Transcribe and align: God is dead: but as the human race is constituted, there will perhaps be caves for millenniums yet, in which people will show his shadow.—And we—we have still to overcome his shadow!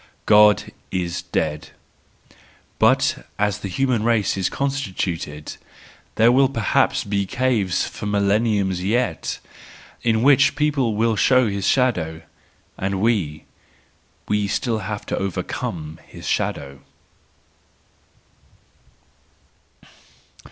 God 0.25 0.71
is 0.89 1.21
dead: 1.21 1.69
but 2.79 3.23
as 3.37 3.59
the 3.59 3.67
human 3.67 4.01
race 4.03 4.35
is 4.35 4.49
constituted, 4.49 5.57
there 6.15 6.31
will 6.31 6.49
perhaps 6.49 7.03
be 7.03 7.27
caves 7.27 7.85
for 7.85 8.07
millenniums 8.07 8.83
yet, 8.83 9.37
in 10.01 10.23
which 10.23 10.55
people 10.55 10.95
will 10.95 11.15
show 11.15 11.47
his 11.47 11.67
shadow.—And 11.67 12.99
we—we 12.99 14.41
have 14.41 14.51
still 14.51 14.79
to 14.79 15.17
overcome 15.19 15.99
his 16.07 16.25
shadow! 16.25 16.79